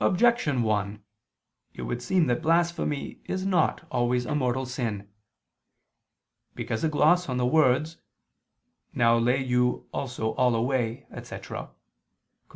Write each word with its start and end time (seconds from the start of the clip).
Objection 0.00 0.62
1: 0.62 1.02
It 1.72 1.80
would 1.80 2.02
seem 2.02 2.26
that 2.26 2.42
blasphemy 2.42 3.20
is 3.24 3.46
not 3.46 3.86
always 3.90 4.26
a 4.26 4.34
mortal 4.34 4.66
sin. 4.66 5.10
Because 6.54 6.84
a 6.84 6.90
gloss 6.90 7.26
on 7.26 7.38
the 7.38 7.46
words, 7.46 7.96
"Now 8.92 9.16
lay 9.16 9.42
you 9.42 9.88
also 9.94 10.34
all 10.34 10.54
away," 10.54 11.06
etc. 11.10 11.70
(Col. 12.50 12.54